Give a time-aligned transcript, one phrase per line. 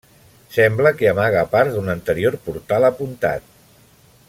[0.53, 3.47] Sembla que amaga part d'un anterior portal apuntat.